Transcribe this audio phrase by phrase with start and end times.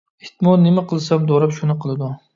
[0.27, 2.11] ئىتمۇ نېمە قىلسام دوراپ شۇنى قىلىدۇ.